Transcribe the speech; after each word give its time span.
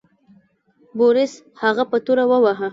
بوریس 0.97 1.33
هغه 1.61 1.83
په 1.91 1.97
توره 2.05 2.25
وواهه. 2.27 2.67